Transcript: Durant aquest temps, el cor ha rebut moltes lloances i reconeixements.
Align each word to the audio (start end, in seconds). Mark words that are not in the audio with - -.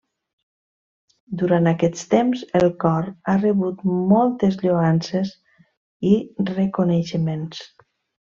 Durant 1.41 1.71
aquest 1.71 1.99
temps, 2.13 2.41
el 2.61 2.65
cor 2.85 3.11
ha 3.27 3.35
rebut 3.43 3.83
moltes 4.13 4.57
lloances 4.65 5.33
i 6.15 6.17
reconeixements. 6.53 7.63